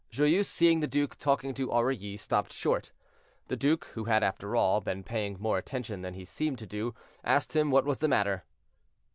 [0.09, 2.91] Joyeuse, seeing the duke talking to Aurilly, stopped short.
[3.49, 6.95] The duke, who had, after all, been paying more attention than he seemed to do,
[7.23, 8.43] asked him what was the matter.